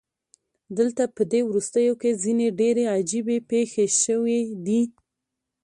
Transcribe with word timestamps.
دلته 0.77 1.03
پدې 1.15 1.39
وروستیو 1.49 1.93
کې 2.01 2.19
ځینې 2.23 2.47
ډیرې 2.59 2.85
عجیبې 2.97 3.37
پیښې 3.51 3.85
شوې 4.01 4.39
دي 4.65 4.81